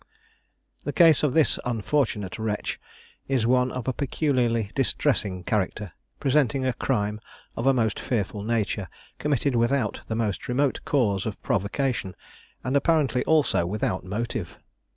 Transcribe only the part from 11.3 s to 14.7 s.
provocation, and apparently also without motive.